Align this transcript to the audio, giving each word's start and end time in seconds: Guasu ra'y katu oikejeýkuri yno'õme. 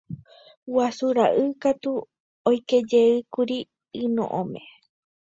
Guasu 0.73 1.05
ra'y 1.17 1.43
katu 1.61 1.91
oikejeýkuri 2.49 3.57
yno'õme. 4.01 4.61